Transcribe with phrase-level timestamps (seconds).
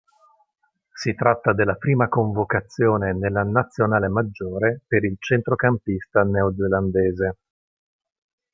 [0.95, 7.37] Si tratta della prima convocazione nella Nazionale maggiore per il centrocampista neozelandese.